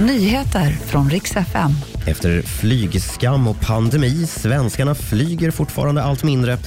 [0.00, 1.70] Nyheter från riks FM.
[2.06, 6.58] Efter flygskam och pandemi, svenskarna flyger fortfarande allt mindre.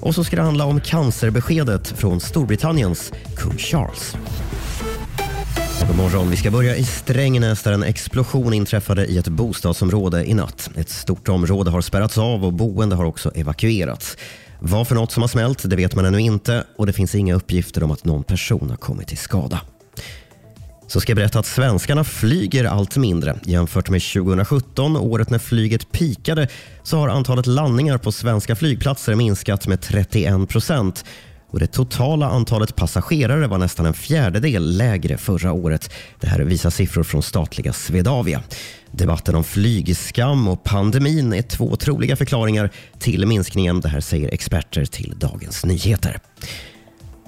[0.00, 4.16] Och så ska det handla om cancerbeskedet från Storbritanniens kung Charles.
[5.88, 6.30] God morgon.
[6.30, 10.70] Vi ska börja i Strängnäs där en explosion inträffade i ett bostadsområde i natt.
[10.76, 14.16] Ett stort område har spärrats av och boende har också evakuerats.
[14.60, 17.34] Vad för något som har smält det vet man ännu inte och det finns inga
[17.34, 19.60] uppgifter om att någon person har kommit till skada.
[20.94, 23.36] Så ska jag berätta att svenskarna flyger allt mindre.
[23.44, 26.48] Jämfört med 2017, året när flyget pikade,
[26.82, 31.04] så har antalet landningar på svenska flygplatser minskat med 31 procent.
[31.50, 35.90] Och det totala antalet passagerare var nästan en fjärdedel lägre förra året.
[36.20, 38.42] Det här visar siffror från statliga Swedavia.
[38.90, 43.80] Debatten om flygskam och pandemin är två troliga förklaringar till minskningen.
[43.80, 46.18] Det här säger experter till Dagens Nyheter.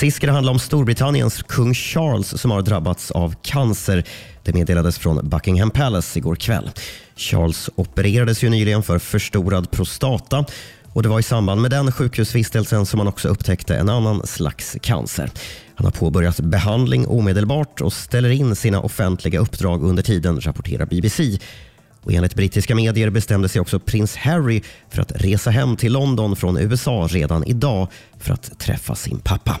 [0.00, 4.04] Sist ska det handla om Storbritanniens kung Charles som har drabbats av cancer.
[4.42, 6.70] Det meddelades från Buckingham Palace igår kväll.
[7.16, 10.44] Charles opererades ju nyligen för förstorad prostata
[10.92, 14.76] och det var i samband med den sjukhusvistelsen som man också upptäckte en annan slags
[14.82, 15.30] cancer.
[15.74, 21.38] Han har påbörjat behandling omedelbart och ställer in sina offentliga uppdrag under tiden, rapporterar BBC.
[22.02, 26.36] Och enligt brittiska medier bestämde sig också prins Harry för att resa hem till London
[26.36, 29.60] från USA redan idag för att träffa sin pappa.